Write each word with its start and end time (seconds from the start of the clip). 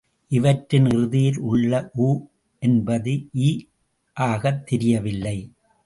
இவற்றின் 0.31 0.85
இறுதியில் 0.85 1.39
உள்ள 1.43 1.91
உ 1.97 2.09
என்பது 2.63 3.13
இ 3.41 3.49
ஆகத் 4.17 4.63
திரியவில்லை. 4.65 5.37